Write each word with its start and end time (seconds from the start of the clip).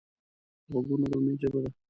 غوږونه 0.71 1.05
د 1.11 1.13
امید 1.17 1.37
ژبه 1.41 1.59
ده 1.63 1.69